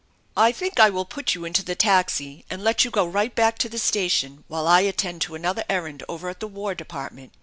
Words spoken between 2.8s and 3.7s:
you go right back to